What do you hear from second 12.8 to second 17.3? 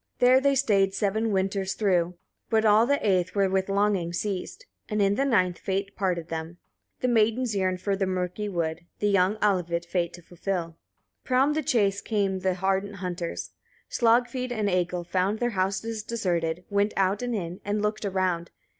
hunters, Slagfid and Egil, found their house deserted, went out